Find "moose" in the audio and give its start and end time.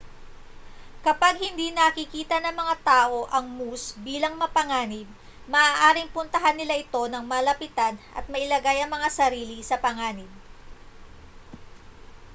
3.57-3.85